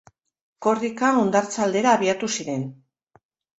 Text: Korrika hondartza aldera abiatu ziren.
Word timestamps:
Korrika 0.65 1.11
hondartza 1.19 1.63
aldera 1.67 1.93
abiatu 1.99 2.33
ziren. 2.39 2.67